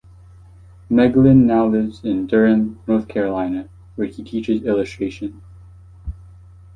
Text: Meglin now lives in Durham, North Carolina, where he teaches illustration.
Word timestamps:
Meglin 0.89 1.45
now 1.45 1.67
lives 1.67 2.03
in 2.03 2.25
Durham, 2.25 2.79
North 2.87 3.07
Carolina, 3.07 3.69
where 3.95 4.07
he 4.07 4.23
teaches 4.23 4.63
illustration. 4.63 5.43